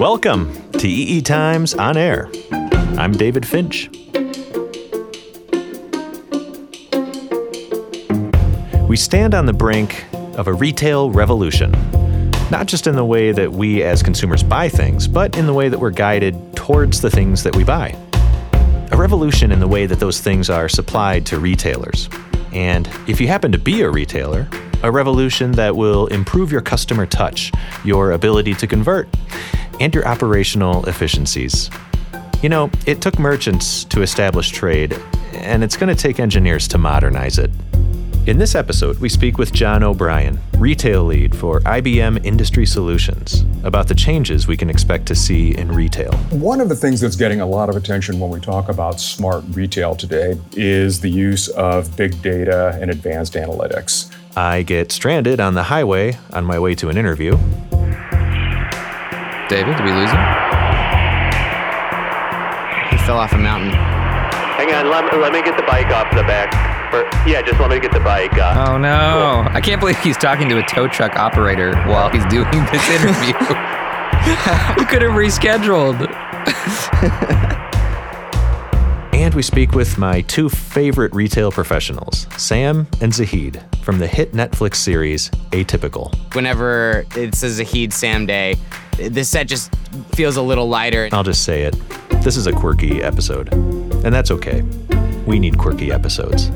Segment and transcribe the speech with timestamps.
[0.00, 2.30] Welcome to EE Times On Air.
[2.96, 3.90] I'm David Finch.
[8.88, 10.06] We stand on the brink
[10.38, 11.72] of a retail revolution,
[12.50, 15.68] not just in the way that we as consumers buy things, but in the way
[15.68, 17.94] that we're guided towards the things that we buy.
[18.92, 22.08] A revolution in the way that those things are supplied to retailers.
[22.54, 24.48] And if you happen to be a retailer,
[24.82, 27.52] a revolution that will improve your customer touch,
[27.84, 29.06] your ability to convert,
[29.80, 31.70] and your operational efficiencies.
[32.42, 34.96] You know, it took merchants to establish trade,
[35.34, 37.50] and it's going to take engineers to modernize it.
[38.26, 43.88] In this episode, we speak with John O'Brien, retail lead for IBM Industry Solutions, about
[43.88, 46.12] the changes we can expect to see in retail.
[46.28, 49.42] One of the things that's getting a lot of attention when we talk about smart
[49.50, 54.14] retail today is the use of big data and advanced analytics.
[54.36, 57.38] I get stranded on the highway on my way to an interview.
[59.50, 60.22] David, did we lose him?
[62.90, 63.70] He fell off a mountain.
[63.72, 66.54] Hang on, let, let me get the bike off the back.
[66.94, 68.32] Or, yeah, just let me get the bike.
[68.34, 69.46] Uh, Oh no!
[69.50, 73.32] I can't believe he's talking to a tow truck operator while he's doing this interview.
[74.78, 76.06] we could have rescheduled.
[79.12, 84.32] And we speak with my two favorite retail professionals, Sam and Zahid, from the hit
[84.32, 86.14] Netflix series Atypical.
[86.34, 88.56] Whenever it's a Zahid Sam day,
[89.08, 89.74] this set just
[90.14, 91.08] feels a little lighter.
[91.12, 91.74] I'll just say it
[92.22, 94.62] this is a quirky episode, and that's okay.
[95.26, 96.50] We need quirky episodes.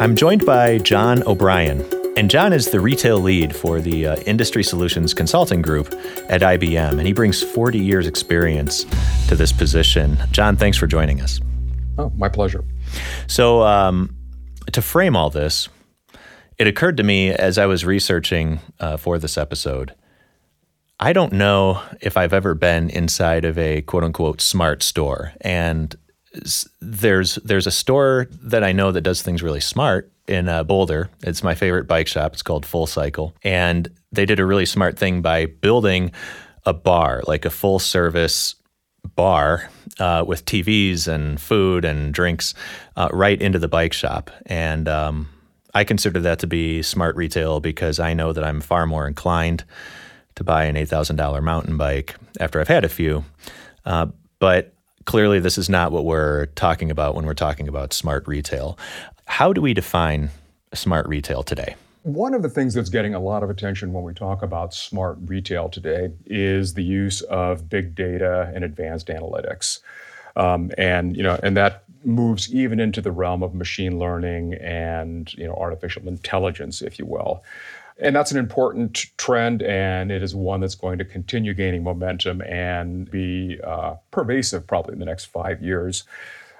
[0.00, 1.84] I'm joined by John O'Brien,
[2.16, 5.88] and John is the retail lead for the uh, Industry Solutions Consulting Group
[6.30, 8.86] at IBM, and he brings 40 years' experience
[9.28, 10.16] to this position.
[10.30, 11.40] John, thanks for joining us.
[11.98, 12.64] Oh, my pleasure.
[13.26, 14.14] So, um,
[14.72, 15.68] to frame all this,
[16.58, 19.94] it occurred to me as I was researching uh, for this episode.
[21.00, 25.32] I don't know if I've ever been inside of a quote unquote smart store.
[25.40, 25.94] And
[26.80, 31.08] there's there's a store that I know that does things really smart in uh, Boulder.
[31.22, 32.32] It's my favorite bike shop.
[32.32, 33.34] It's called Full Cycle.
[33.42, 36.12] And they did a really smart thing by building
[36.66, 38.56] a bar, like a full service
[39.14, 42.54] bar uh, with TVs and food and drinks
[42.96, 44.30] uh, right into the bike shop.
[44.46, 45.28] And um,
[45.74, 49.64] I consider that to be smart retail because I know that I'm far more inclined
[50.36, 53.24] to buy an $8,000 mountain bike after I've had a few.
[53.84, 54.06] Uh,
[54.38, 54.72] but
[55.04, 58.78] clearly, this is not what we're talking about when we're talking about smart retail.
[59.26, 60.30] How do we define
[60.74, 61.74] smart retail today?
[62.08, 65.18] One of the things that's getting a lot of attention when we talk about smart
[65.26, 69.80] retail today is the use of big data and advanced analytics.
[70.34, 75.34] Um, and you know, and that moves even into the realm of machine learning and
[75.34, 77.44] you know artificial intelligence, if you will.
[78.00, 82.40] And that's an important trend, and it is one that's going to continue gaining momentum
[82.40, 86.04] and be uh, pervasive probably in the next five years.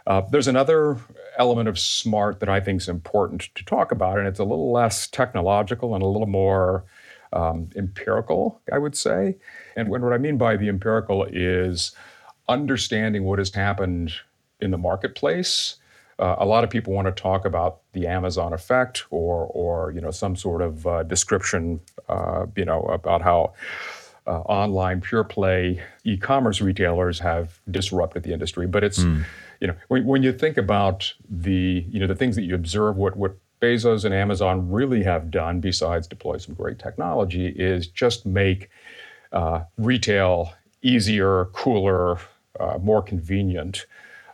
[0.09, 0.97] Uh, there's another
[1.37, 4.73] element of smart that I think is important to talk about, and it's a little
[4.73, 6.85] less technological and a little more
[7.35, 9.37] um, empirical, I would say.
[9.77, 11.93] And what I mean by the empirical is
[12.49, 14.13] understanding what has happened
[14.63, 15.77] in the marketplace.
[16.19, 20.01] Uh, a lot of people want to talk about the Amazon effect or, or you
[20.01, 23.53] know, some sort of uh, description, uh, you know, about how
[24.29, 28.67] uh, online pure play e-commerce retailers have disrupted the industry.
[28.67, 28.99] But it's,
[29.61, 32.97] you know, when, when you think about the, you know, the things that you observe,
[32.97, 38.25] what what Bezos and Amazon really have done, besides deploy some great technology, is just
[38.25, 38.71] make
[39.33, 40.53] uh, retail
[40.83, 42.19] easier, cooler,
[42.61, 43.87] uh, more convenient.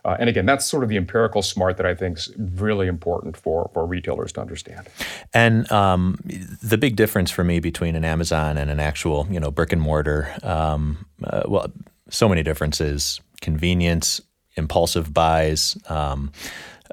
[0.05, 3.35] Uh, and again, that's sort of the empirical smart that I think is really important
[3.35, 4.87] for, for retailers to understand.
[5.33, 6.19] And um,
[6.61, 9.81] the big difference for me between an Amazon and an actual, you know, brick and
[9.81, 11.71] mortar, um, uh, well,
[12.09, 14.21] so many differences: convenience,
[14.55, 15.75] impulsive buys.
[15.89, 16.31] Um,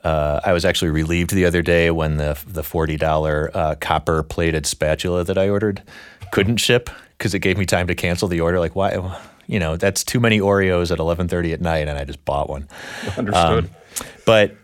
[0.03, 4.23] uh, I was actually relieved the other day when the the forty dollar uh, copper
[4.23, 5.83] plated spatula that I ordered
[6.33, 6.89] couldn't ship
[7.19, 8.59] because it gave me time to cancel the order.
[8.59, 9.21] Like, why?
[9.53, 12.49] You know, that's too many Oreos at eleven thirty at night, and I just bought
[12.49, 12.69] one.
[13.19, 13.69] Understood.
[14.25, 14.57] But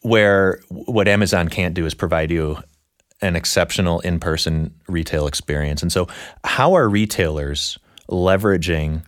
[0.00, 2.56] where what Amazon can't do is provide you
[3.20, 5.82] an exceptional in-person retail experience.
[5.82, 6.08] And so
[6.42, 7.78] how are retailers
[8.08, 9.02] leveraging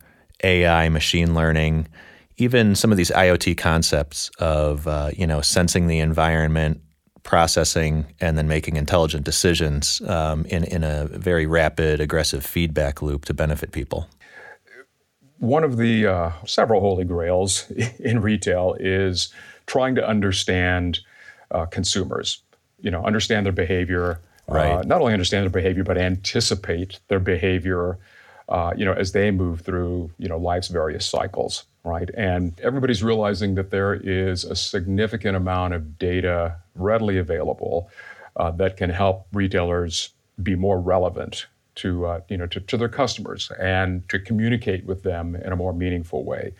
[0.45, 1.89] AI, machine learning,
[2.37, 6.83] even some of these IoT concepts of uh, you know sensing the environment,
[7.23, 13.25] processing, and then making intelligent decisions um, in in a very rapid, aggressive feedback loop
[13.25, 14.09] to benefit people.
[15.43, 17.69] One of the uh, several holy grails
[17.99, 19.35] in retail is
[19.67, 21.01] trying to understand
[21.51, 22.41] uh, consumers,
[22.81, 27.99] you know, understand their behavior, uh, not only understand their behavior, but anticipate their behavior,
[28.51, 32.09] uh, you know, as they move through, you know, life's various cycles, right?
[32.17, 37.91] And everybody's realizing that there is a significant amount of data readily available
[38.37, 40.11] uh, that can help retailers
[40.41, 41.47] be more relevant
[41.77, 45.57] to, uh, you know, to, to their customers and to communicate with them in a
[45.57, 46.55] more meaningful way.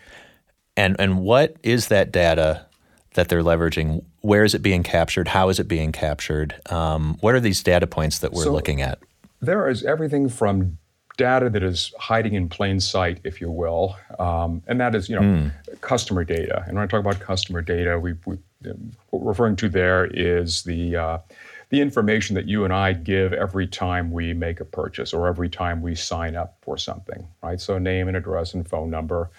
[0.75, 2.65] And and what is that data
[3.13, 4.03] that they're leveraging?
[4.21, 5.27] Where is it being captured?
[5.27, 6.55] How is it being captured?
[6.71, 8.99] Um, what are these data points that we're So- looking at?
[9.39, 10.77] There is everything from
[11.17, 15.19] data that is hiding in plain sight, if you will, um, and that is, you
[15.19, 15.51] know,
[15.81, 16.63] customer data.
[16.65, 18.37] And when I talk about customer data, we, we
[19.09, 21.17] what we're referring to there is the uh,
[21.73, 25.49] the information that you and I give every time we make a purchase or every
[25.49, 27.59] time we sign up for something, right?
[27.59, 29.31] So name and address and phone number.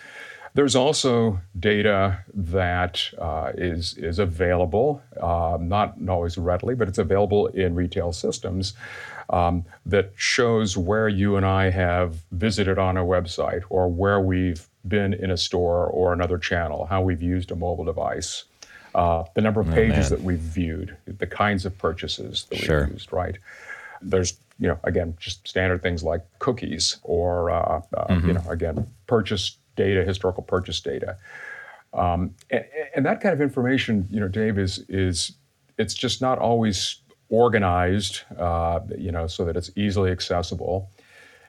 [0.54, 7.46] There's also data that uh, is is available, uh, not always readily, but it's available
[7.46, 8.74] in retail systems
[9.30, 14.66] um, that shows where you and I have visited on a website or where we've
[14.88, 18.42] been in a store or another channel, how we've used a mobile device,
[18.94, 22.84] uh, the number of pages that we've viewed, the kinds of purchases that Sure.
[22.84, 23.36] we've used, right?
[24.00, 28.86] There's, you know, again, just standard things like cookies or, uh, uh, you know, again,
[29.06, 31.16] purchase data, historical purchase data.
[31.92, 32.64] Um, and,
[32.94, 35.32] and that kind of information, you know, Dave, is is
[35.78, 40.90] it's just not always organized, uh, you know, so that it's easily accessible,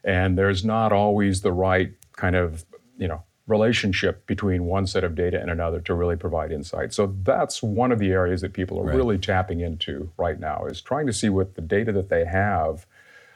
[0.04, 2.64] and there's not always the right kind of,
[2.98, 6.94] you know, relationship between one set of data and another to really provide insight.
[6.94, 8.96] So that's one of the areas that people are Right.
[8.96, 12.86] really tapping into right now is trying to see what the data that they have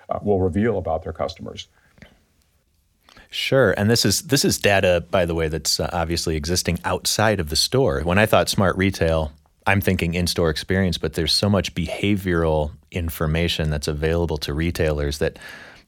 [0.10, 1.68] uh, will reveal about their customers.
[3.32, 7.40] Sure, and this is this is data, by the way, that's uh, obviously existing outside
[7.40, 8.02] of the store.
[8.02, 9.32] When I thought smart retail,
[9.68, 15.38] I'm thinking in-store experience, but there's so much behavioral information that's available to retailers that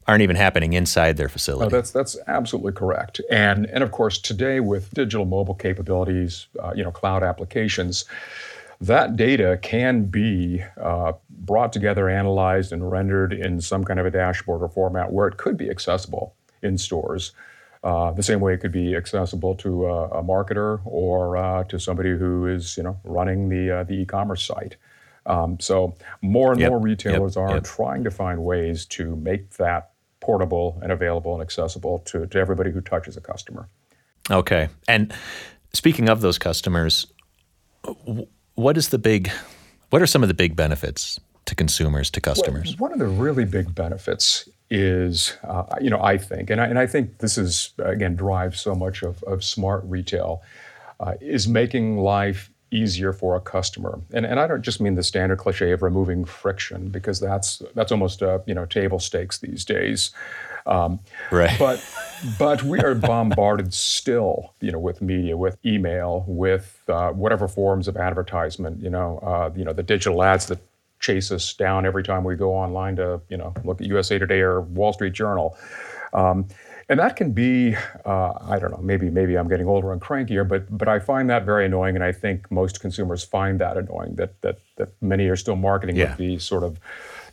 [0.06, 1.28] aren't even happening inside their
[1.60, 1.68] Oh, facility.
[1.68, 3.20] that's that's absolutely correct.
[3.30, 8.04] And and of course today with digital mobile capabilities, uh, you know, cloud applications,
[8.80, 14.10] that data can be uh, brought together, analyzed, and rendered in some kind of a
[14.10, 17.32] dashboard or format where it could be accessible in stores.
[17.84, 21.78] Uh, the same way it could be accessible to a, a marketer or uh, to
[21.80, 24.76] somebody who is, you know, running the uh, the e-commerce site.
[25.26, 27.64] Um, so more and Yep, more yep, retailers are yep.
[27.64, 29.91] trying to find ways to make that
[30.22, 33.68] portable and available and accessible to, to everybody who touches a customer.
[34.30, 34.68] Okay.
[34.88, 35.12] And
[35.74, 37.06] speaking of those customers,
[38.54, 39.30] what is the big
[39.90, 42.78] what are some of the big benefits to consumers, to customers?
[42.78, 46.78] One of the really big benefits is, uh, you know, I think, and I, and
[46.78, 50.40] I think this is, again, drives so much of, of smart retail,
[50.98, 54.00] uh, is making life easier for a customer.
[54.12, 57.92] And, and I don't just mean the standard cliche of removing friction, because that's, that's
[57.92, 60.10] almost, uh, you know, table stakes these days.
[60.66, 61.58] Um, Right.
[61.58, 61.84] But
[62.38, 67.88] but we are bombarded still, you know, with media, with email, with uh, whatever forms
[67.88, 68.80] of advertisement.
[68.82, 70.58] You know, uh, you know, the digital ads that
[71.00, 74.40] chase us down every time we go online to, you know, look at USA Today
[74.40, 75.56] or Wall Street Journal.
[76.12, 76.46] Um,
[76.92, 77.74] and that can be,
[78.04, 81.30] uh, I don't know, maybe maybe I'm getting older and crankier, but but I find
[81.30, 84.16] that very annoying, and I think most consumers find that annoying.
[84.16, 86.10] That that that many are still marketing Yeah.
[86.10, 86.78] with the sort of,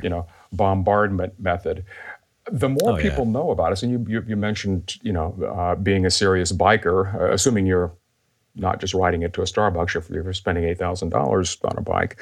[0.02, 1.84] you know, bombardment method.
[2.52, 3.04] The more Oh, yeah.
[3.10, 6.52] people know about us, and you you, you mentioned, you know, uh, being a serious
[6.54, 7.92] biker, uh, assuming you're
[8.60, 11.82] not just riding it to a Starbucks if you're spending eight thousand dollars on a
[11.82, 12.20] bike.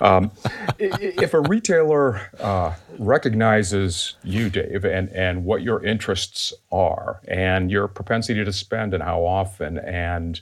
[0.00, 0.30] Um,
[0.78, 7.88] if a retailer uh, recognizes you, Dave, and and what your interests are, and your
[7.88, 10.40] propensity to spend, and how often, and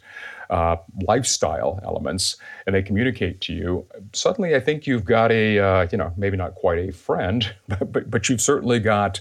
[0.51, 2.37] uh, lifestyle elements,
[2.67, 6.37] and they communicate to you, suddenly I think you've got a, uh, you know, maybe
[6.37, 9.21] not quite a friend, but but, but you've certainly got,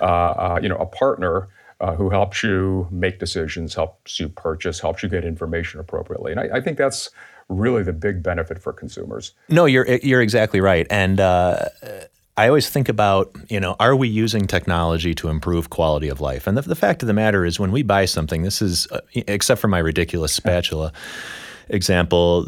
[0.00, 1.48] uh, uh, you know, a partner
[1.82, 6.30] uh, who helps you make decisions, helps you purchase, helps you get information appropriately.
[6.30, 7.10] And I, I think that's
[7.48, 9.32] really the big benefit for consumers.
[9.48, 11.68] No, you're you're exactly right, and uh,
[12.36, 16.46] I always think about you know are we using technology to improve quality of life?
[16.46, 19.00] And the, the fact of the matter is, when we buy something, this is uh,
[19.14, 20.92] except for my ridiculous spatula
[21.68, 22.46] example.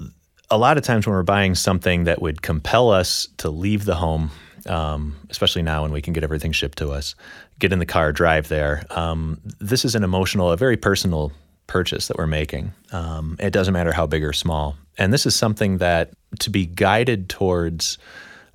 [0.50, 3.97] A lot of times when we're buying something that would compel us to leave the
[3.97, 4.31] home,
[4.66, 7.14] um, especially now when we can get everything shipped to us,
[7.59, 8.85] get in the car, drive there.
[8.90, 11.33] Um, this is an emotional, a very personal
[11.66, 12.73] purchase that we're making.
[12.92, 14.76] Um, it doesn't matter how big or small.
[14.99, 17.99] And this is something that to be guided towards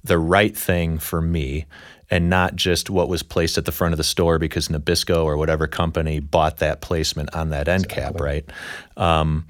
[0.03, 1.65] the right thing for me
[2.09, 5.37] and not just what was placed at the front of the store because Nabisco or
[5.37, 8.49] whatever company bought that placement on that end cap, right?
[8.97, 9.45] Um,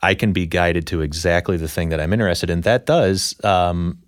[0.00, 2.62] I can be guided to exactly the thing that I'm interested in.
[2.62, 3.98] That does um,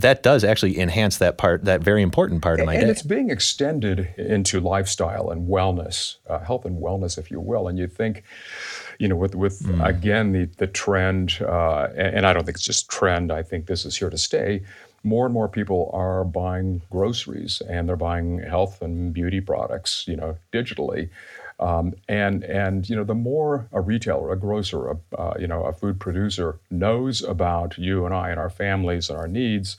[0.00, 2.88] that does actually enhance that part, that very important part of my and day.
[2.88, 7.68] And it's being extended into lifestyle and wellness, uh, health and wellness, if you will.
[7.68, 8.24] And you think,
[8.98, 9.84] you know, with with Mm.
[9.86, 13.30] again the the trend, uh, and, and I don't think it's just trend.
[13.32, 14.62] I think this is here to stay.
[15.04, 20.16] More and more people are buying groceries and they're buying health and beauty products, you
[20.16, 21.08] know, digitally.
[21.60, 25.64] Um, and and you know the more a retailer, a grocer, a uh, you know
[25.64, 29.76] a food producer knows about you and I and our families and our needs,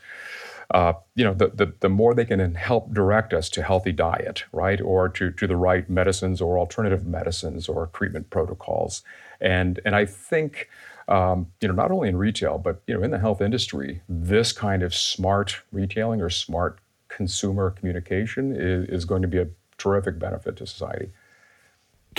[0.74, 4.43] uh, you know the, the the more they can help direct us to healthy diet,
[4.51, 9.03] right, or to to the right medicines or alternative medicines or treatment protocols,
[9.41, 10.69] and and I think.
[11.07, 14.51] Um, you know, not only in retail, but you know, in the health industry, this
[14.51, 19.48] kind of smart retailing or smart consumer communication is, is going to be a
[19.79, 21.09] terrific benefit to society.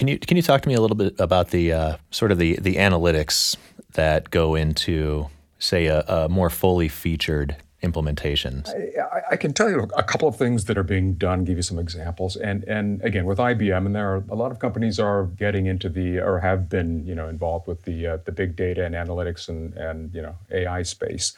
[0.01, 2.39] Can you can you talk to me a little bit about the uh, sort of
[2.39, 3.55] the the analytics
[3.93, 5.29] that go into
[5.59, 8.65] say a, a more fully featured implementation?
[8.67, 11.45] I, I can tell you a couple of things that are being done.
[11.45, 14.59] Give you some examples, and and again with IBM, and there are a lot of
[14.59, 18.33] companies are getting into the or have been you know involved with the uh, the
[18.33, 21.35] big data and analytics and and you know AI space.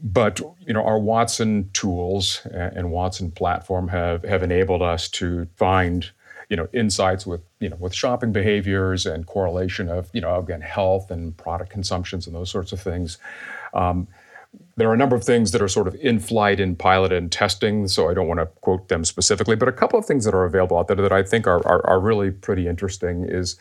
[0.00, 6.08] But you know our Watson tools and Watson platform have have enabled us to find
[6.50, 10.60] you know insights with you know with shopping behaviors and correlation of you know again
[10.60, 13.16] health and product consumptions and those sorts of things.
[13.72, 14.08] Um,
[14.76, 17.30] there are a number of things that are sort of in flight, in pilot, and
[17.30, 17.86] testing.
[17.86, 20.44] So I don't want to quote them specifically, but a couple of things that are
[20.44, 23.56] available out there that I think are are, are really pretty interesting is.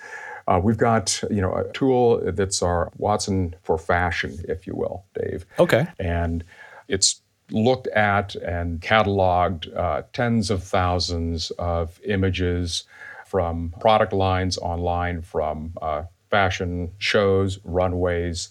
[0.47, 5.05] Uh, we've got you know a tool that's our Watson for fashion, if you will,
[5.13, 5.45] Dave.
[5.59, 5.85] Okay.
[5.99, 6.43] And
[6.87, 12.83] it's looked at and cataloged uh, tens of thousands of images
[13.25, 18.49] from product lines online, from uh, fashion shows, runways,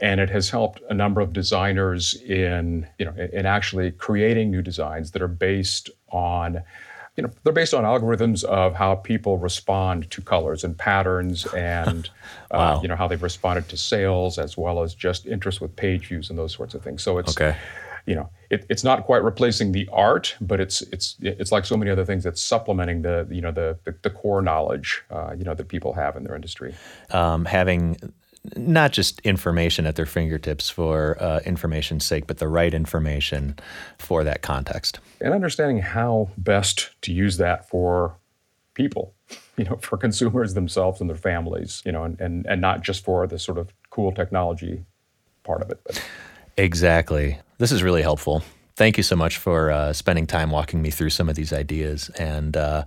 [0.00, 4.62] and it has helped a number of designers in you know in actually creating new
[4.62, 6.62] designs that are based on
[7.16, 12.08] you know they're based on algorithms of how people respond to colors and patterns and
[12.52, 12.78] Wow.
[12.78, 16.06] uh, you know how they've responded to sales as well as just interest with page
[16.08, 17.56] views and those sorts of things so it's Okay.
[18.06, 21.76] You know it, it's not quite replacing the art but it's it's it's like so
[21.76, 25.44] many other things it's supplementing the you know the the, the core knowledge uh, you
[25.44, 26.74] know that people have in their industry
[27.10, 28.12] Um, having
[28.56, 33.54] not just information at their fingertips for uh, information's sake, but the right information
[33.98, 34.98] for that context.
[35.20, 38.16] and understanding how best to use that for
[38.74, 39.14] people
[39.56, 43.04] you know for consumers themselves and their families you know and and, and not just
[43.04, 44.84] for the sort of cool technology
[45.42, 46.02] part of it but
[46.56, 47.38] Exactly.
[47.58, 48.42] This is really helpful.
[48.76, 52.08] Thank you so much for uh, spending time walking me through some of these ideas
[52.10, 52.84] and uh,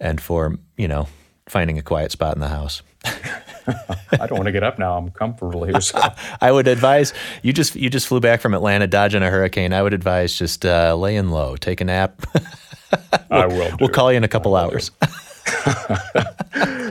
[0.00, 1.08] and for you know
[1.48, 2.82] finding a quiet spot in the house.
[4.20, 5.98] i don't want to get up now i'm comfortable here so
[6.40, 9.72] I would advise you just you just flew back from Atlanta dodging a hurricane.
[9.72, 12.20] I would advise just uh, laying low, take a nap.
[13.30, 14.90] i will we'll call you in a couple hours.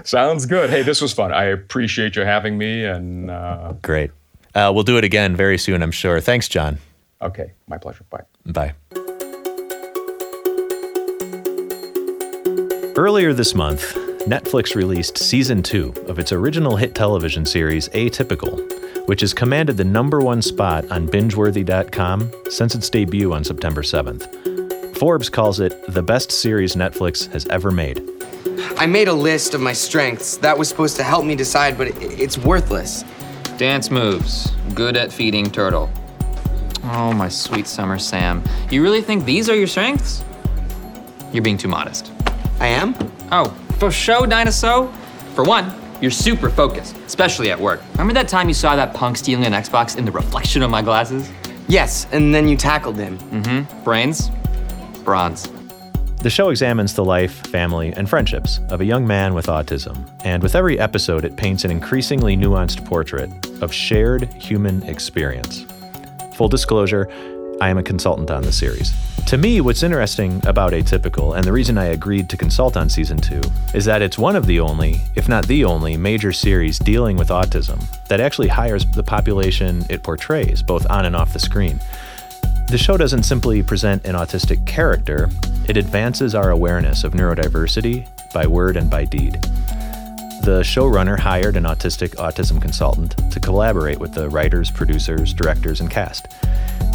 [0.03, 4.11] sounds good hey this was fun i appreciate you having me and uh, Great.
[4.57, 6.19] Uh, we'll do it again very soon, I'm sure.
[6.19, 6.79] Thanks, John.
[7.21, 8.73] okay my pleasure bye Bye.
[12.97, 13.93] Earlier this month,
[14.25, 18.57] Netflix released season two of its original hit television series, Atypical,
[19.07, 24.97] which has commanded the number one spot on bingeworthy.com since its debut on September 7th.
[24.97, 28.01] Forbes calls it the best series Netflix has ever made.
[28.77, 30.37] I made a list of my strengths.
[30.37, 33.03] That was supposed to help me decide, but it, it's worthless.
[33.57, 34.51] Dance moves.
[34.75, 35.89] Good at feeding turtle.
[36.83, 38.43] Oh, my sweet summer Sam.
[38.69, 40.23] You really think these are your strengths?
[41.33, 42.11] You're being too modest.
[42.59, 42.95] I am?
[43.31, 43.49] Oh,
[43.79, 44.93] for show, Dinosaur?
[45.33, 47.81] For one, you're super focused, especially at work.
[47.93, 50.83] Remember that time you saw that punk stealing an Xbox in the reflection of my
[50.83, 51.27] glasses?
[51.67, 53.17] Yes, and then you tackled him.
[53.17, 53.83] Mm hmm.
[53.83, 54.29] Brains?
[55.03, 55.49] Bronze.
[56.21, 60.43] The show examines the life, family, and friendships of a young man with autism, and
[60.43, 63.29] with every episode, it paints an increasingly nuanced portrait
[63.61, 65.65] of shared human experience.
[66.35, 67.09] Full disclosure,
[67.59, 68.93] I am a consultant on the series.
[69.27, 73.17] To me, what's interesting about Atypical, and the reason I agreed to consult on season
[73.17, 73.41] two,
[73.73, 77.27] is that it's one of the only, if not the only, major series dealing with
[77.27, 81.79] autism that actually hires the population it portrays, both on and off the screen.
[82.69, 85.29] The show doesn't simply present an autistic character,
[85.67, 89.39] it advances our awareness of neurodiversity by word and by deed.
[90.47, 95.91] The showrunner hired an autistic autism consultant to collaborate with the writers, producers, directors, and
[95.91, 96.25] cast.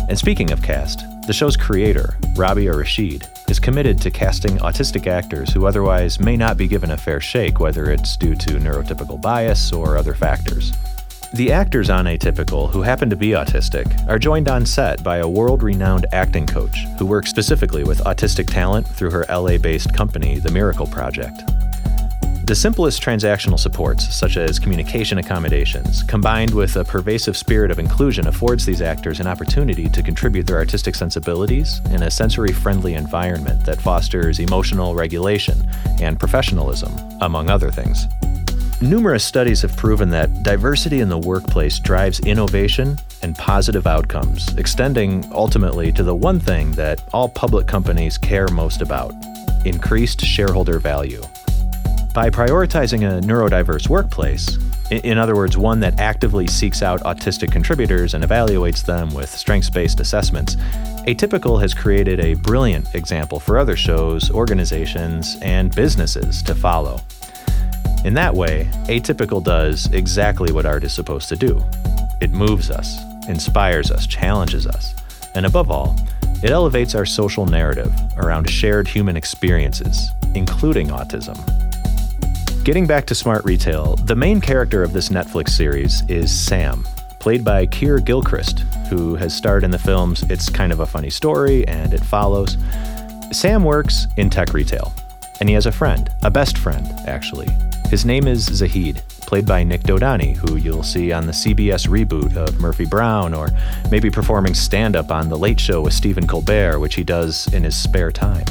[0.08, 5.52] And speaking of cast, The show's creator, Robia Rashid, is committed to casting autistic actors
[5.52, 9.70] who otherwise may not be given a fair shake, whether it's due to neurotypical bias
[9.70, 10.72] or other factors.
[11.34, 15.28] The actors on Atypical who happen to be autistic are joined on set by a
[15.28, 20.38] world renowned acting coach who works specifically with autistic talent through her LA based company,
[20.38, 21.42] The Miracle Project.
[22.44, 28.26] The simplest transactional supports, such as communication accommodations, combined with a pervasive spirit of inclusion,
[28.26, 33.64] affords these actors an opportunity to contribute their artistic sensibilities in a sensory friendly environment
[33.64, 35.66] that fosters emotional regulation
[36.00, 38.06] and professionalism, among other things.
[38.82, 45.24] Numerous studies have proven that diversity in the workplace drives innovation and positive outcomes, extending
[45.32, 49.14] ultimately to the one thing that all public companies care most about
[49.64, 51.22] increased shareholder value.
[52.14, 54.58] By prioritizing a neurodiverse workplace,
[54.90, 59.70] in other words, one that actively seeks out autistic contributors and evaluates them with strengths
[59.70, 60.56] based assessments,
[61.06, 67.00] Atypical has created a brilliant example for other shows, organizations, and businesses to follow.
[68.04, 71.64] In that way, Atypical does exactly what art is supposed to do
[72.20, 74.94] it moves us, inspires us, challenges us,
[75.34, 75.96] and above all,
[76.42, 81.38] it elevates our social narrative around shared human experiences, including autism.
[82.64, 86.86] Getting back to Smart Retail, the main character of this Netflix series is Sam,
[87.18, 91.10] played by Keir Gilchrist, who has starred in the films It's Kind of a Funny
[91.10, 92.56] Story and It Follows.
[93.32, 94.94] Sam works in tech retail,
[95.40, 97.48] and he has a friend, a best friend, actually,
[97.92, 102.36] his name is Zahid, played by Nik Dodani, who you'll see on the CBS reboot
[102.36, 103.48] of Murphy Brown, or
[103.90, 107.64] maybe performing stand up on The Late Show with Stephen Colbert, which he does in
[107.64, 108.46] his spare time.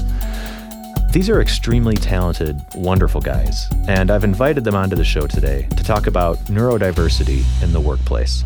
[1.12, 5.84] These are extremely talented, wonderful guys, and I've invited them onto the show today to
[5.84, 8.46] talk about neurodiversity in the workplace.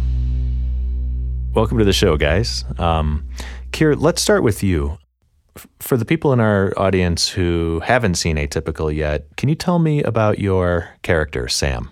[1.53, 2.65] Welcome to the show, guys.
[2.79, 3.23] Um,
[3.71, 4.97] Keir, let's start with you
[5.79, 10.01] for the people in our audience who haven't seen Atypical yet, can you tell me
[10.01, 11.91] about your character, Sam?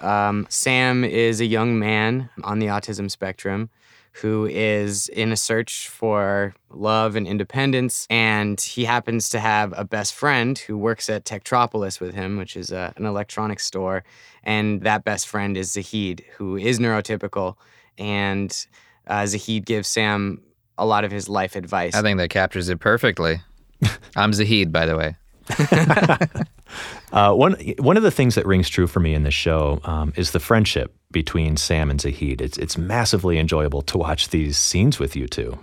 [0.00, 3.68] Um, Sam is a young man on the autism spectrum
[4.12, 8.06] who is in a search for love and independence.
[8.10, 12.56] And he happens to have a best friend who works at Techtropolis with him, which
[12.56, 14.04] is a, an electronics store.
[14.42, 17.56] And that best friend is Zahid, who is neurotypical.
[17.98, 18.66] And
[19.06, 20.42] uh, Zahid gives Sam
[20.76, 21.94] a lot of his life advice.
[21.94, 23.40] I think that captures it perfectly.
[24.16, 25.16] I'm Zahid, by the way.
[27.12, 30.12] uh, one one of the things that rings true for me in this show um,
[30.16, 32.40] is the friendship between Sam and Zahid.
[32.40, 35.58] It's it's massively enjoyable to watch these scenes with you two.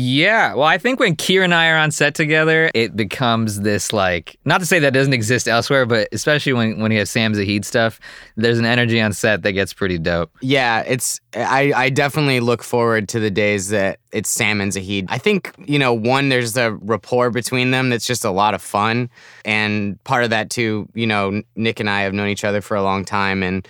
[0.00, 3.92] Yeah, well, I think when Keir and I are on set together, it becomes this
[3.92, 7.34] like not to say that doesn't exist elsewhere, but especially when when he has Sam
[7.34, 7.98] Zahid stuff,
[8.36, 10.30] there's an energy on set that gets pretty dope.
[10.40, 15.06] Yeah, it's I I definitely look forward to the days that it's Sam and Zahid.
[15.08, 18.62] I think you know one there's a rapport between them that's just a lot of
[18.62, 19.10] fun,
[19.44, 22.76] and part of that too, you know, Nik and I have known each other for
[22.76, 23.66] a long time, and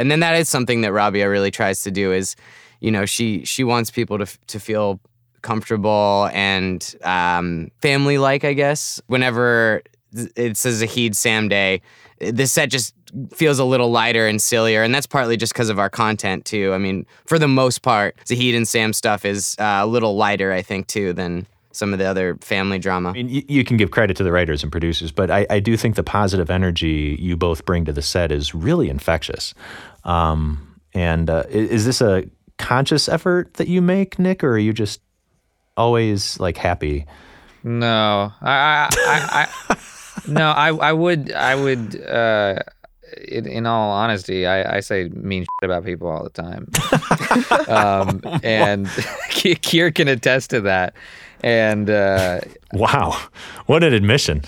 [0.00, 2.36] and then that is something that Robia really tries to do is
[2.80, 5.00] you know she she wants people to to feel
[5.42, 9.00] comfortable and um, family like, I guess.
[9.06, 9.82] Whenever
[10.12, 11.82] it's a Zahid Sam day,
[12.18, 12.94] the set just
[13.34, 14.82] feels a little lighter and sillier.
[14.82, 16.72] And that's partly just because of our content, too.
[16.72, 20.52] I mean, for the most part, Zahid and Sam stuff is uh, a little lighter,
[20.52, 23.10] I think, too, than some of the other family drama.
[23.10, 25.60] I mean, you, you can give credit to the writers and producers, but I, I,
[25.60, 29.54] do think the positive energy you both bring to the set is really infectious.
[30.04, 32.24] Um, and uh, is this a
[32.58, 35.00] conscious effort that you make, Nik, or are you just
[35.80, 37.06] always like happy.
[37.64, 39.78] No, I, I, I, I
[40.28, 42.00] no, I, I would, I would.
[42.00, 42.60] Uh,
[43.26, 46.68] in, in all honesty, I, I say mean shit about people all the time,
[47.68, 48.86] um, and
[49.30, 50.94] Keir can attest to that.
[51.42, 52.40] And uh,
[52.72, 53.20] wow,
[53.66, 54.42] what an admission,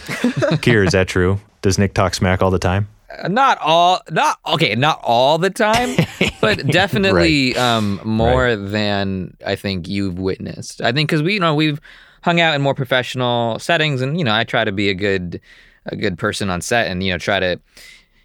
[0.61, 0.85] Keir.
[0.85, 1.41] Is that true?
[1.63, 2.89] Does Nik talk smack all the time?
[3.29, 5.97] Not all not okay not all the time
[6.41, 7.61] but definitely right.
[7.61, 8.57] um, more right.
[8.57, 10.81] than i think you've witnessed.
[10.81, 11.81] I think because we you know we've
[12.23, 15.41] hung out in more professional settings and you know i try to be a good
[15.87, 17.61] a good person on set and you know try to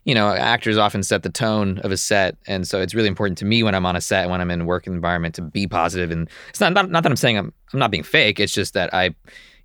[0.06, 2.38] you know actors often set the tone of a set.
[2.48, 4.62] And so it's really important to me when i'm on a set when i'm in
[4.62, 6.12] a work environment to be positive.
[6.12, 8.40] And it's not not, not that i'm saying I'm, I'm not being fake.
[8.40, 9.14] It's just that i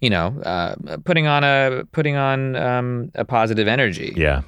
[0.01, 4.13] you know uh, putting on a putting on um, a positive energy.
[4.17, 4.43] Yeah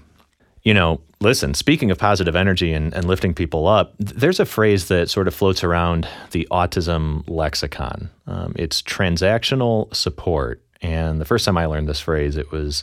[0.64, 4.88] you know, listen, speaking of positive energy and, and lifting people up, there's a phrase
[4.88, 8.10] that sort of floats around the autism lexicon.
[8.26, 10.62] Um, it's transactional support.
[10.80, 12.82] And the first time I learned this phrase, it was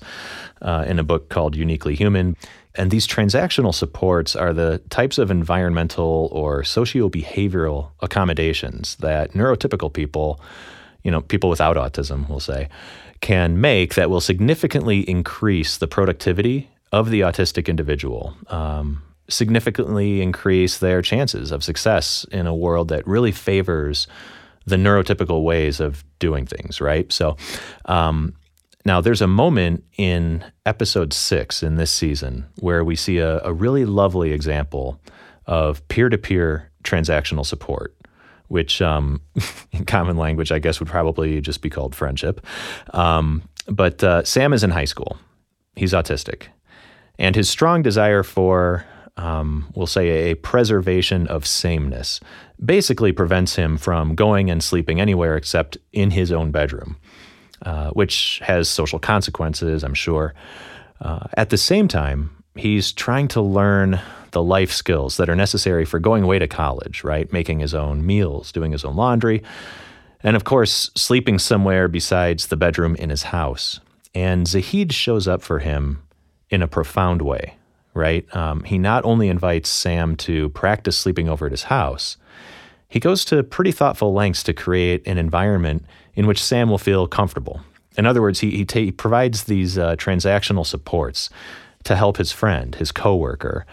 [0.61, 2.35] uh, in a book called Uniquely Human.
[2.75, 9.91] And these transactional supports are the types of environmental or socio behavioral accommodations that neurotypical
[9.91, 10.39] people
[11.03, 12.69] you know, people without autism, we'll say,
[13.21, 20.79] can make that will significantly increase the productivity of the autistic individual, um, significantly increase
[20.79, 24.07] their chances of success in a world that really favors
[24.65, 27.11] the neurotypical ways of doing things, right?
[27.11, 27.37] So,
[27.85, 28.35] um,
[28.83, 33.53] now there's a moment in episode six in this season where we see a, a
[33.53, 34.99] really lovely example
[35.45, 37.95] of peer to peer transactional support
[38.51, 39.21] which um,
[39.71, 42.45] in common language, I guess, would probably just be called friendship.
[42.93, 45.17] Um, but uh, Sam is in high school.
[45.77, 46.47] He's autistic.
[47.21, 48.83] And his strong desire for,
[49.15, 52.19] um, we'll say, a preservation of sameness
[52.65, 56.97] basically prevents him from going and sleeping anywhere except in his own bedroom,
[57.61, 60.33] uh, which has social consequences, I'm sure.
[60.99, 63.99] Uh, at the same time, he's trying to learn
[64.31, 67.31] the life skills that are necessary for going away to college, right?
[67.31, 69.43] Making his own meals, doing his own laundry,
[70.23, 73.79] and of course, sleeping somewhere besides the bedroom in his house.
[74.15, 76.01] And Zahid shows up for him
[76.51, 77.55] in a profound way,
[77.93, 78.23] right?
[78.35, 82.17] Um, he not only invites Sam to practice sleeping over at his house,
[82.87, 87.07] he goes to pretty thoughtful lengths to create an environment in which Sam will feel
[87.07, 87.61] comfortable.
[87.97, 91.29] In other words, he, he, ta- he provides these uh, transactional supports
[91.85, 93.65] to help his friend, his coworker,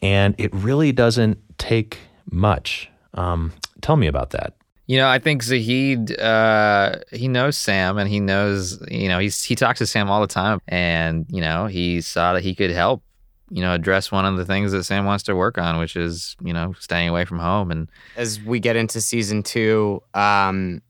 [0.00, 1.98] and it really doesn't take
[2.30, 2.90] much.
[3.14, 4.54] Um, tell me about that.
[4.86, 9.42] You know, I think Zahid, uh, he knows Sam and he knows, you know, he's,
[9.42, 10.60] he talks to Sam all the time.
[10.68, 13.02] And, you know, he saw that he could help,
[13.50, 16.36] you know, address one of the things that Sam wants to work on, which is,
[16.42, 17.70] you know, staying away from home.
[17.70, 20.82] And as we get into season two, um,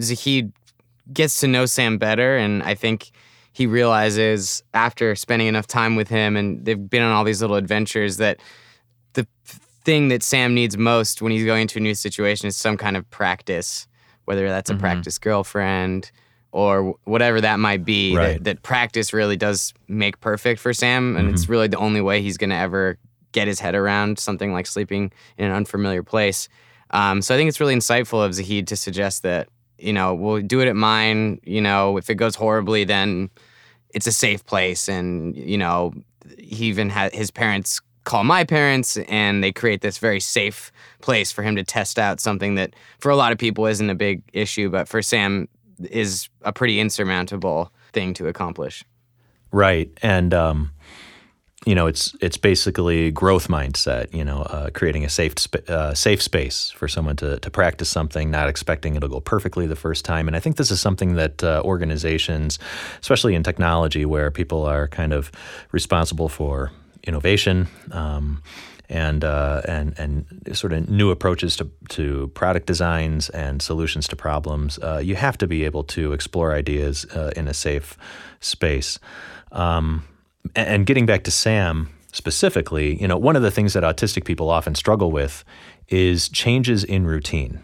[0.00, 0.52] Zahid
[1.12, 2.36] gets to know Sam better.
[2.36, 3.12] And I think
[3.52, 7.56] he realizes after spending enough time with him and they've been on all these little
[7.56, 8.40] adventures that
[9.14, 9.26] the
[9.86, 12.96] thing that Sam needs most when he's going into a new situation is some kind
[12.96, 13.86] of practice,
[14.24, 14.80] whether that's a mm-hmm.
[14.80, 16.10] practice girlfriend
[16.50, 18.14] or whatever that might be.
[18.14, 18.34] Right.
[18.34, 21.34] That, that, practice really does make perfect for Sam, and mm-hmm.
[21.34, 22.98] it's really the only way he's going to ever
[23.30, 26.48] get his head around something like sleeping in an unfamiliar place.
[26.90, 30.42] Um, so I think it's really insightful of Zahid to suggest that you know we'll
[30.42, 31.40] do it at mine.
[31.44, 33.30] You know, if it goes horribly, then
[33.90, 35.92] it's a safe place and you know
[36.38, 41.32] he even had his parents call my parents and they create this very safe place
[41.32, 44.22] for him to test out something that for a lot of people isn't a big
[44.32, 45.48] issue but for Sam
[45.90, 48.84] is a pretty insurmountable thing to accomplish
[49.52, 50.70] right and um
[51.64, 54.14] you know, it's it's basically growth mindset.
[54.14, 57.88] You know, uh, creating a safe sp- uh, safe space for someone to to practice
[57.88, 60.28] something, not expecting it'll go perfectly the first time.
[60.28, 62.60] And I think this is something that uh, organizations,
[63.00, 65.32] especially in technology, where people are kind of
[65.72, 66.70] responsible for
[67.06, 67.68] innovation.
[67.92, 68.42] Um,
[68.88, 74.16] and uh, and and sort of new approaches to to product designs and solutions to
[74.16, 74.78] problems.
[74.78, 77.96] Uh, you have to be able to explore ideas uh, in a safe
[78.40, 78.98] space.
[79.52, 80.04] Um,
[80.54, 84.50] and getting back to Sam specifically, you know, one of the things that autistic people
[84.50, 85.44] often struggle with
[85.88, 87.60] is changes in routine.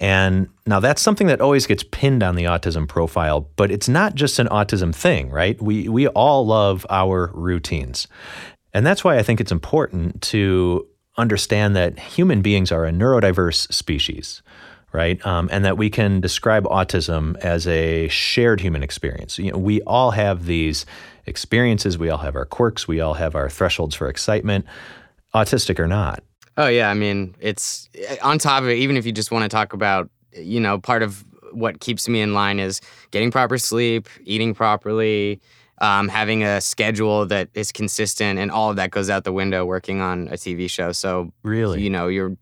[0.00, 4.14] And now that's something that always gets pinned on the autism profile, but it's not
[4.14, 5.60] just an autism thing, right?
[5.60, 8.06] We we all love our routines.
[8.74, 13.72] And that's why I think it's important to understand that human beings are a neurodiverse
[13.72, 14.42] species,
[14.92, 15.24] right?
[15.26, 19.38] Um, and that we can describe autism as a shared human experience.
[19.38, 20.86] You know, we all have these
[21.26, 21.98] experiences.
[21.98, 22.86] We all have our quirks.
[22.86, 24.64] We all have our thresholds for excitement,
[25.34, 26.22] autistic or not.
[26.56, 26.90] Oh, yeah.
[26.90, 27.88] I mean, it's
[28.22, 31.02] on top of it, even if you just want to talk about, you know, part
[31.02, 35.40] of what keeps me in line is getting proper sleep, eating properly,
[35.80, 39.64] um, having a schedule that is consistent, and all of that goes out the window
[39.64, 40.92] working on a TV show.
[40.92, 42.36] So, really, you know, you're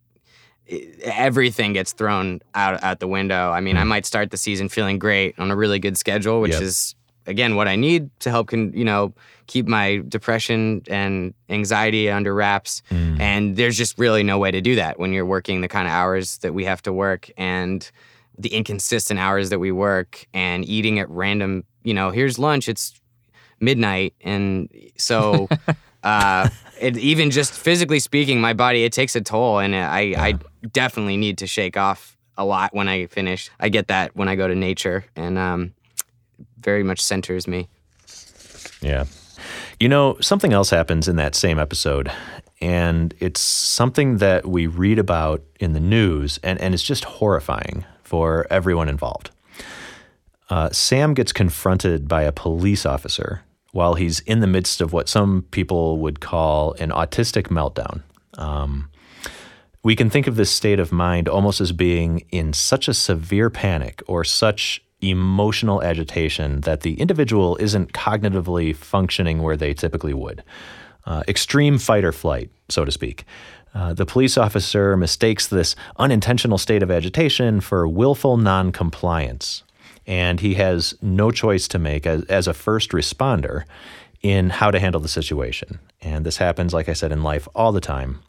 [1.05, 3.51] everything gets thrown out out the window.
[3.51, 3.81] I mean, mm.
[3.81, 6.63] I might start the season feeling great on a really good schedule, which yep.
[6.63, 6.95] is
[7.27, 9.13] again what I need to help can you know
[9.47, 12.83] keep my depression and anxiety under wraps.
[12.91, 13.21] Mm.
[13.21, 15.93] And there's just really no way to do that when you're working the kind of
[15.93, 17.89] hours that we have to work and
[18.39, 21.65] the inconsistent hours that we work and eating at random.
[21.85, 22.69] You know, here's lunch.
[22.69, 23.01] It's
[23.61, 25.49] midnight, and so.
[26.03, 26.49] uh,
[26.81, 30.23] it, even just physically speaking, my body it takes a toll, and I, yeah.
[30.23, 30.35] I
[30.73, 33.51] definitely need to shake off a lot when I finish.
[33.59, 35.75] I get that when I go to nature, and um,
[36.59, 37.69] very much centers me.
[38.81, 39.05] Yeah.
[39.81, 42.11] You know, something else happens in that same episode,
[42.61, 47.85] and it's something that we read about in the news, and, and it's just horrifying
[48.03, 49.31] for everyone involved.
[50.49, 53.43] Uh, Sam gets confronted by a police officer
[53.77, 58.03] while he's in the midst of what some people would call an autistic meltdown.
[58.39, 58.89] Um,
[59.85, 63.51] we can think of this state of mind almost as being in such a severe
[63.51, 70.43] panic or such emotional agitation that the individual isn't cognitively functioning where they typically would.
[71.05, 73.25] Uh, extreme fight or flight, so to speak.
[73.75, 79.63] Uh, the police officer mistakes this unintentional state of agitation for willful noncompliance,
[80.07, 83.65] and he has no choice to make as, as a first responder
[84.23, 85.79] in how to handle the situation.
[86.01, 88.21] And this happens, like I said, in life all the time.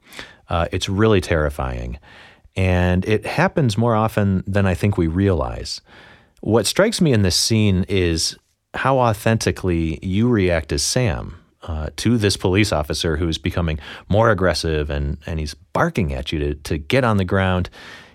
[0.49, 1.99] Uh, it's really terrifying.
[2.55, 5.81] And it happens more often than I think we realize.
[6.41, 8.35] What strikes me in this scene is
[8.73, 14.89] how authentically you react as Sam uh, to this police officer who's becoming more aggressive
[14.89, 17.69] and, and he's barking at you to, to get on the ground.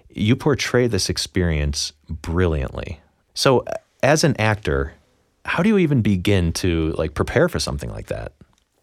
[0.09, 3.02] You portray this experience brilliantly.
[3.35, 3.65] So,
[4.03, 4.95] as an actor,
[5.45, 8.33] how do you even begin to like prepare for something like that?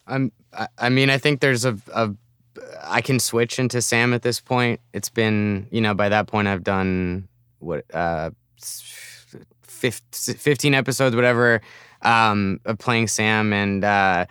[0.07, 0.31] I'm.
[0.77, 2.12] I mean, I think there's a, a.
[2.83, 4.79] I can switch into Sam at this point.
[4.93, 7.27] It's been, you know, by that point I've done
[7.59, 8.31] what, uh,
[9.69, 11.62] 15 episodes, whatever,
[12.01, 14.25] um, of playing Sam, and uh,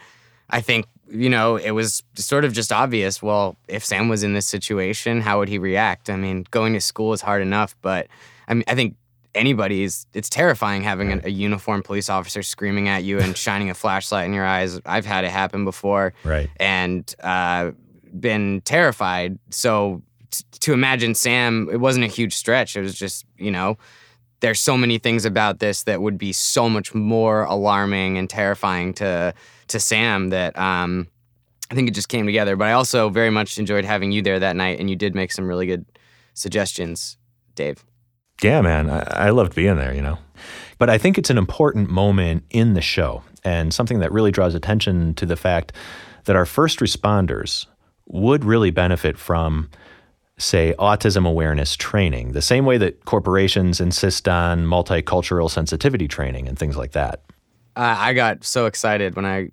[0.51, 3.23] I think you know it was sort of just obvious.
[3.23, 6.11] Well, if Sam was in this situation, how would he react?
[6.11, 8.09] I mean, going to school is hard enough, but
[8.49, 8.97] I mean, I think
[9.39, 13.75] anybody's it's terrifying having a, a uniformed police officer screaming at you and shining a
[13.75, 14.81] flashlight in your eyes.
[14.85, 16.51] I've had it happen before right.
[16.59, 17.71] and uh,
[18.19, 19.39] been terrified.
[19.51, 22.77] So t- to imagine sam it wasn't a huge stretch.
[22.77, 23.79] It was just you know
[24.41, 28.95] there's so many things about this that would be so much more alarming and terrifying
[28.95, 29.35] to
[29.69, 31.07] to sam that um,
[31.71, 32.57] i think it just came together.
[32.57, 35.33] But i also very much enjoyed having you there that night and you did make
[35.33, 35.85] some really good
[36.35, 37.17] suggestions
[37.55, 37.85] dave
[38.43, 40.19] yeah, man, I, I loved being there, you know.
[40.79, 44.55] But I think it's an important moment in the show and something that really draws
[44.55, 45.73] attention to the fact
[46.25, 47.67] that our first responders
[48.07, 49.69] would really benefit from,
[50.39, 56.59] say, autism awareness training, the same way that corporations insist on multicultural sensitivity training and
[56.59, 57.23] things like that.
[57.77, 59.51] I got so excited when I,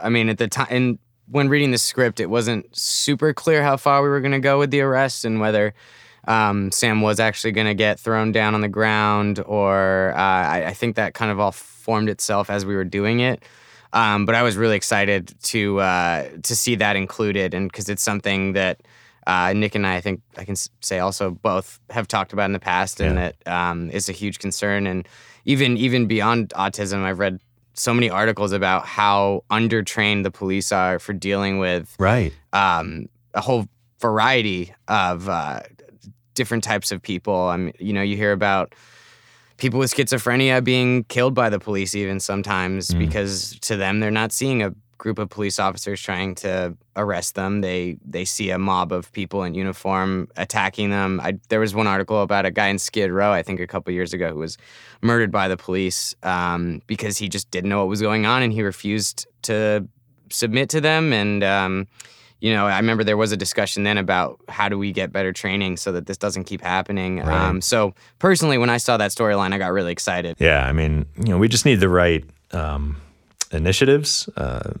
[0.00, 3.76] I mean, at the time, and when reading the script, it wasn't super clear how
[3.76, 5.74] far we were going to go with the arrest and whether
[6.26, 10.66] um, Sam was actually going to get thrown down on the ground, or uh, I,
[10.68, 13.42] I, think that kind of all formed itself as we were doing it.
[13.92, 18.02] Um, but I was really excited to uh, to see that included, and because it's
[18.02, 18.80] something that
[19.26, 22.52] uh, Nik and I, I think I can say also both have talked about in
[22.52, 23.32] the past, and yeah.
[23.44, 24.86] that um, is a huge concern.
[24.86, 25.06] And
[25.44, 27.40] even even beyond autism, I've read
[27.74, 33.40] so many articles about how undertrained the police are for dealing with right um, a
[33.40, 33.66] whole
[34.00, 35.60] variety of uh,
[36.34, 37.34] different types of people.
[37.48, 38.74] I mean, you know, you hear about
[39.56, 42.98] people with schizophrenia being killed by the police even sometimes mm.
[42.98, 47.60] because to them they're not seeing a group of police officers trying to arrest them.
[47.60, 51.20] They they see a mob of people in uniform attacking them.
[51.22, 53.92] I, there was one article about a guy in Skid Row, I think a couple
[53.92, 54.56] years ago, who was
[55.02, 58.52] murdered by the police um, because he just didn't know what was going on and
[58.52, 59.86] he refused to
[60.30, 61.44] submit to them and.
[61.44, 61.86] Um,
[62.44, 65.32] you know, I remember there was a discussion then about how do we get better
[65.32, 67.20] training so that this doesn't keep happening.
[67.20, 67.48] Right.
[67.48, 70.36] Um, so personally, when I saw that storyline, I got really excited.
[70.38, 73.00] Yeah, I mean, you know, we just need the right um,
[73.50, 74.28] initiatives.
[74.36, 74.74] Uh,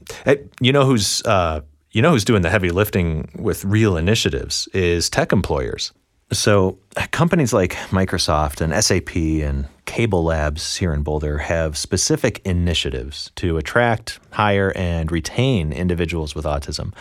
[0.60, 5.08] you know who's uh, you know who's doing the heavy lifting with real initiatives is
[5.08, 5.90] tech employers.
[6.34, 6.78] So
[7.10, 13.56] companies like Microsoft and SAP and Cable Labs here in Boulder have specific initiatives to
[13.56, 16.92] attract, hire, and retain individuals with autism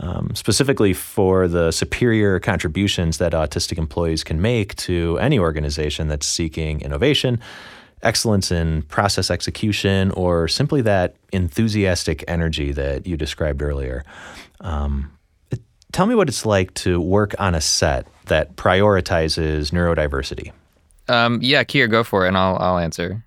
[0.00, 6.26] um, specifically for the superior contributions that autistic employees can make to any organization that's
[6.26, 7.40] seeking innovation,
[8.02, 14.04] excellence in process execution, or simply that enthusiastic energy that you described earlier.
[14.60, 15.10] Um,
[15.92, 20.52] tell me what it's like to work on a set that prioritizes neurodiversity.
[21.08, 23.24] Um, yeah, Keir, go for it, and I'll I'll answer.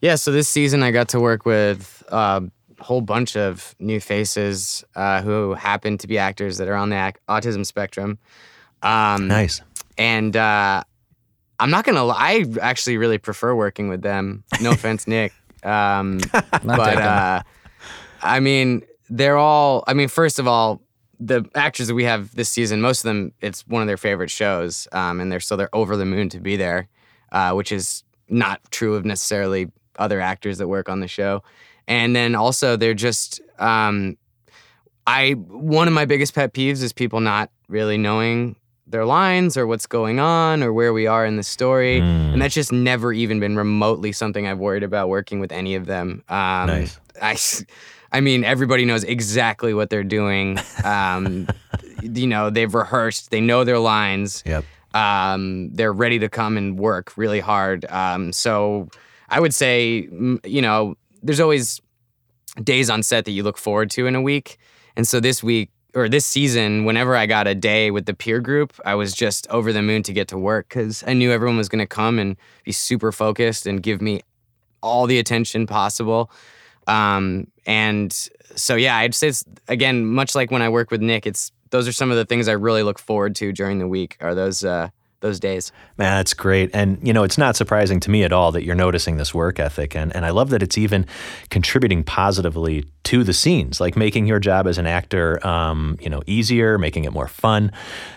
[0.00, 2.42] Yeah, so this season I got to work with a
[2.80, 6.96] whole bunch of new faces uh, who happen to be actors that are on the
[6.96, 8.18] ac- autism spectrum.
[8.82, 9.62] Um, nice.
[9.96, 10.82] And uh,
[11.60, 14.44] I'm not gonna lie, I actually really prefer working with them.
[14.60, 15.32] No offense, Nik.
[15.62, 17.42] Um, but uh,
[18.22, 19.84] I mean, they're all.
[19.86, 20.82] I mean, first of all,
[21.24, 24.30] the actors that we have this season, most of them, it's one of their favorite
[24.30, 26.88] shows, um, and they're so they're over the moon to be there,
[27.32, 31.42] uh, which is not true of necessarily other actors that work on the show
[31.88, 34.16] and then also they're just um,
[35.06, 38.56] I one of my biggest pet peeves is people not really knowing
[38.86, 42.32] their lines or what's going on or where we are in the story, mm.
[42.32, 45.86] and that's just never even been remotely something I've worried about working with any of
[45.86, 46.22] them.
[46.28, 47.00] Um, nice.
[47.20, 47.36] I,
[48.12, 50.58] I mean, everybody knows exactly what they're doing.
[50.84, 51.46] Um,
[52.02, 54.42] you know, they've rehearsed, they know their lines.
[54.44, 54.64] Yep.
[54.94, 57.84] Um, they're ready to come and work really hard.
[57.88, 58.88] Um, so
[59.28, 60.08] I would say,
[60.44, 61.80] you know, there's always
[62.62, 64.58] days on set that you look forward to in a week.
[64.96, 68.40] And so this week or this season, whenever I got a day with the peer
[68.40, 71.56] group, I was just over the moon to get to work because I knew everyone
[71.56, 74.22] was going to come and be super focused and give me
[74.82, 76.30] all the attention possible.
[76.86, 78.12] Um, and
[78.56, 81.88] so, yeah, I'd say it's again, much like when I work with Nik, it's those
[81.88, 84.64] are some of the things I really look forward to during the week are those
[84.64, 84.90] uh,
[85.22, 85.72] those days.
[85.96, 86.70] Man, that's great.
[86.74, 89.58] And, you know, it's not surprising to me at all that you're noticing this work
[89.58, 89.96] ethic.
[89.96, 91.06] And, and I love that it's even
[91.48, 96.22] contributing positively to the scenes, like making your job as an actor, um, you know,
[96.26, 97.72] easier, making it more fun.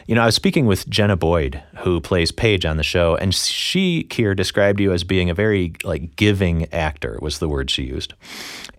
[0.08, 3.34] You know, I was speaking with Jenna Boyd, who plays Paige on the show, and
[3.34, 7.84] she, Keir, described you as being a very, like, giving actor, was the word she
[7.84, 8.14] used.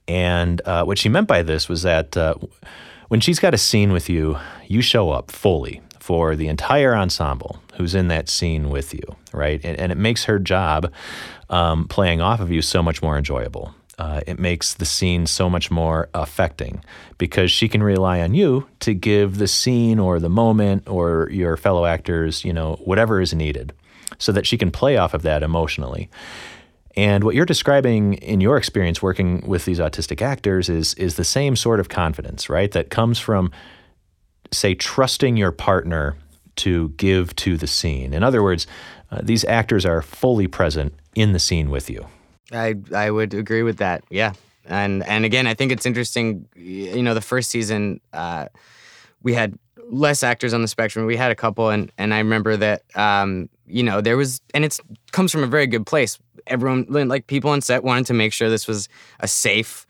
[0.06, 2.34] And uh, what she meant by this was that uh,
[3.08, 7.58] when she's got a scene with you, you show up fully for the entire ensemble
[7.74, 9.60] who's in that scene with you, right?
[9.64, 10.92] And, and it makes her job
[11.50, 13.74] um, playing off of you so much more enjoyable.
[13.98, 16.80] Uh, it makes the scene so much more affecting
[17.18, 21.56] because she can rely on you to give the scene or the moment or your
[21.56, 23.72] fellow actors, you know, whatever is needed
[24.18, 26.08] so that she can play off of that emotionally.
[26.94, 31.24] And what you're describing in your experience working with these autistic actors is is the
[31.24, 32.70] same sort of confidence, right?
[32.70, 33.50] That comes from
[34.52, 36.16] say, trusting your partner
[36.56, 38.14] to give to the scene.
[38.14, 38.66] In other words,
[39.10, 42.06] uh, these actors are fully present in the scene with you.
[42.52, 44.04] I I would agree with that.
[44.10, 44.32] Yeah,
[44.64, 46.48] and and again, I think it's interesting.
[46.54, 48.46] You know, the first season uh,
[49.22, 49.58] we had
[49.90, 51.06] less actors on the spectrum.
[51.06, 54.64] We had a couple, and and I remember that um, you know there was, and
[54.64, 54.78] it
[55.12, 56.18] comes from a very good place.
[56.46, 59.84] Everyone, like people on set, wanted to make sure this was a safe,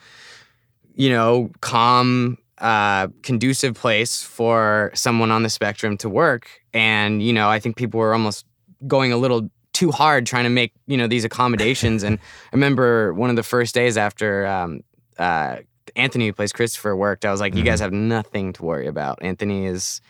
[0.95, 6.49] you know, calm uh, conducive place for someone on the spectrum to work.
[6.73, 8.47] And, you know, I think people were almost
[8.87, 12.03] going a little too hard trying to make, you know, these accommodations.
[12.03, 14.81] and I remember one of the first days after um,
[15.19, 15.57] uh,
[15.95, 17.59] Anthony, who plays Christopher, worked, I was like, mm-hmm.
[17.59, 19.19] you guys have nothing to worry about.
[19.23, 20.01] Anthony is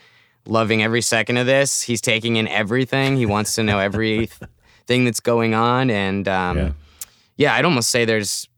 [0.47, 1.83] loving every second of this.
[1.83, 3.17] He's taking in everything.
[3.17, 4.49] He wants to know everything
[5.05, 5.91] that's going on.
[5.91, 6.73] And um, yeah.
[7.37, 8.49] yeah, I'd almost say there's,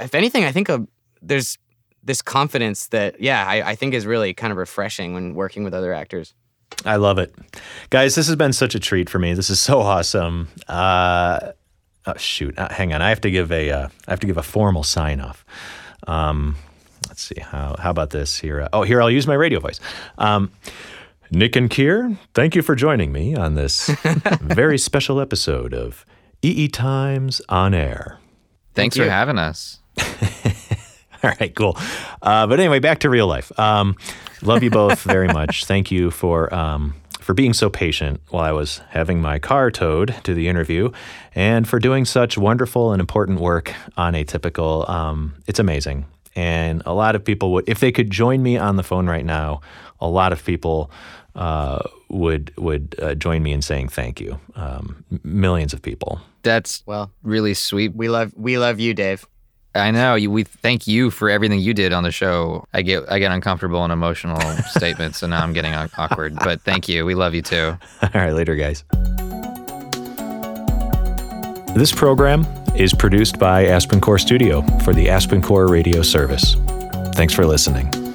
[0.00, 0.86] if anything, I think a,
[1.22, 1.58] there's
[2.02, 5.74] this confidence that yeah I, I think is really kind of refreshing when working with
[5.74, 6.34] other actors.
[6.84, 7.34] I love it.
[7.90, 9.34] Guys this has been such a treat for me.
[9.34, 10.48] This is so awesome.
[10.68, 11.52] Uh,
[12.06, 12.58] oh shoot.
[12.58, 13.02] Uh, hang on.
[13.02, 15.44] I have to give a uh, I have to give a formal sign off.
[16.06, 16.56] Um,
[17.08, 17.40] let's see.
[17.40, 18.62] How how about this here?
[18.62, 19.80] Uh, oh here i'll use my radio voice.
[20.18, 20.52] Um,
[21.30, 23.88] nik and keir thank you for joining me on this
[24.40, 26.04] very special episode of
[26.42, 28.18] EE Times on air.
[28.74, 29.80] Thanks Thank for having us
[31.24, 31.76] All right, cool.
[32.22, 33.56] Uh, but anyway, back to real life.
[33.58, 33.96] Um,
[34.42, 35.66] love you both very much.
[35.66, 40.14] Thank you for um, for being so patient while I was having my car towed
[40.24, 40.90] to the interview,
[41.34, 44.88] and for doing such wonderful and important work on Atypical.
[44.88, 48.76] Um, it's amazing, and a lot of people would, if they could join me on
[48.76, 49.60] the phone right now,
[50.00, 50.90] a lot of people.
[51.36, 51.78] Uh,
[52.08, 54.40] would would uh, join me in saying thank you.
[54.56, 56.20] Um, millions of people.
[56.42, 57.94] That's well really sweet.
[57.94, 59.24] We love we love you, Dave.
[59.74, 60.16] I know.
[60.28, 62.66] We thank you for everything you did on the show.
[62.72, 66.34] I get I get uncomfortable and emotional statements, and now I'm getting awkward.
[66.36, 67.04] But thank you.
[67.04, 67.76] We love you too.
[68.02, 68.84] All right, later, guys.
[71.74, 76.56] This program is produced by AspenCore Studio for the AspenCore Radio Service.
[77.14, 78.09] Thanks for listening.